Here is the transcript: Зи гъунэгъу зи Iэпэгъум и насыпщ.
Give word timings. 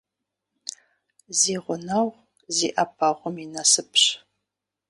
Зи 1.37 1.55
гъунэгъу 1.63 2.09
зи 2.55 2.67
Iэпэгъум 2.81 3.35
и 3.43 3.45
насыпщ. 3.53 4.03